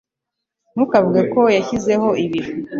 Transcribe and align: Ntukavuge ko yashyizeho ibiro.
Ntukavuge 0.73 1.21
ko 1.33 1.41
yashyizeho 1.55 2.07
ibiro. 2.25 2.51